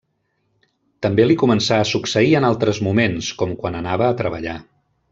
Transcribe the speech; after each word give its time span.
També 1.07 1.25
li 1.27 1.35
començà 1.43 1.77
a 1.83 1.87
succeir 1.91 2.33
en 2.41 2.49
altres 2.49 2.81
moments, 2.89 3.31
com 3.43 3.57
quan 3.63 3.81
anava 3.85 4.09
a 4.11 4.21
treballar. 4.25 4.61